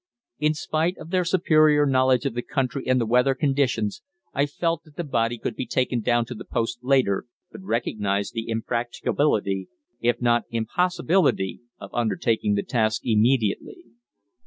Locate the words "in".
0.39-0.55